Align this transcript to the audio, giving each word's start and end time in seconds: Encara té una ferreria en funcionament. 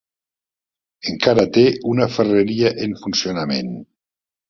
Encara 1.11 1.45
té 1.59 1.67
una 1.93 2.09
ferreria 2.17 2.75
en 2.89 3.01
funcionament. 3.07 3.75